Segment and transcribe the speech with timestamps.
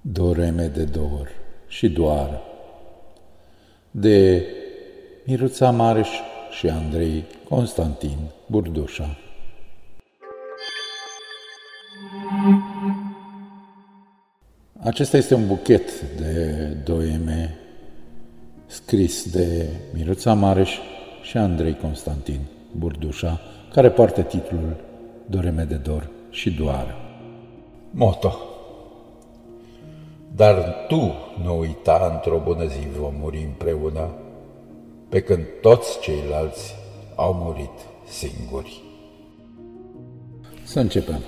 [0.00, 1.28] Doreme de dor
[1.66, 2.40] și doar
[3.90, 4.46] de
[5.26, 6.08] Miruța Mareș
[6.50, 9.16] și Andrei Constantin Burdușa.
[14.78, 17.58] Acesta este un buchet de doeme
[18.66, 20.78] scris de Miruța Mareș
[21.22, 22.40] și Andrei Constantin
[22.76, 23.40] Burdușa,
[23.72, 24.76] care poartă titlul
[25.26, 26.96] Doreme de dor și doar.
[27.90, 28.49] Moto
[30.36, 31.12] Dar tu
[31.42, 34.08] nu uita, într-o bună zi vom muri împreună,
[35.08, 36.74] pe când toți ceilalți
[37.16, 37.70] au murit
[38.08, 38.82] singuri.
[40.64, 41.20] Să începem.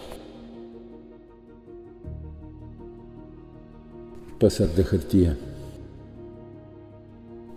[4.38, 5.36] Păsări de hârtie.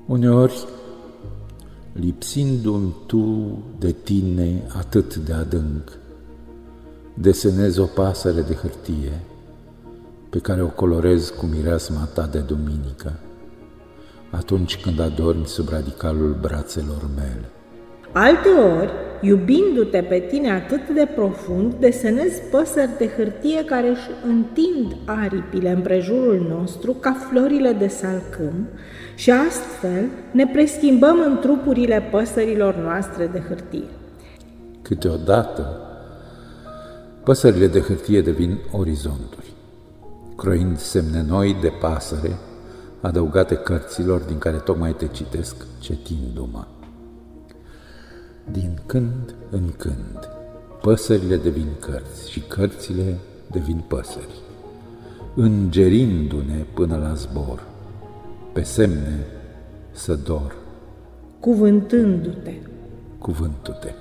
[0.05, 0.65] Uneori,
[1.93, 5.97] lipsindu-mi tu de tine atât de adânc,
[7.13, 9.21] desenez o pasăre de hârtie
[10.35, 13.13] pe care o colorez cu mireasma ta de duminică,
[14.29, 17.49] atunci când adormi sub radicalul brațelor mele.
[18.11, 25.71] Alteori, iubindu-te pe tine atât de profund, desenezi păsări de hârtie care își întind aripile
[25.71, 28.67] împrejurul nostru ca florile de salcâm
[29.15, 33.89] și astfel ne preschimbăm în trupurile păsărilor noastre de hârtie.
[34.81, 35.79] Câteodată,
[37.23, 39.53] păsările de hârtie devin orizonturi,
[40.35, 42.37] croind semne noi de pasăre,
[43.01, 46.65] adăugate cărților din care tocmai te citesc cetindu-mă.
[48.51, 50.29] Din când în când,
[50.81, 53.17] păsările devin cărți și cărțile
[53.51, 54.41] devin păsări,
[55.35, 57.63] îngerindu-ne până la zbor,
[58.53, 59.25] pe semne
[59.91, 60.55] să dor.
[61.39, 62.53] Cuvântându-te.
[63.17, 63.93] Cuvântu-te.